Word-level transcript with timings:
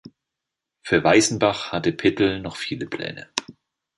Für 0.81 1.03
Weissenbach 1.03 1.71
hatte 1.71 1.91
Pittel 1.91 2.39
noch 2.39 2.55
viele 2.55 2.87
Pläne. 2.87 3.29